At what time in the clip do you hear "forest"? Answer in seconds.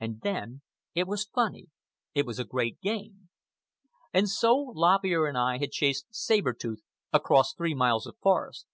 8.16-8.66